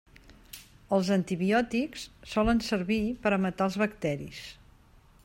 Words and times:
Els 0.97 1.11
antibiòtics 1.15 2.07
solen 2.31 2.63
servir 2.71 2.99
per 3.27 3.33
a 3.39 3.39
matar 3.47 3.69
els 3.71 3.79
bacteris. 3.83 4.41